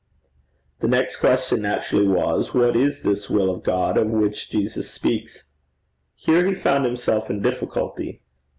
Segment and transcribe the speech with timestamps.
[0.79, 5.43] The next question naturally was: What is this will of God of which Jesus speaks?
[6.15, 8.19] Here he found himself in difficulty.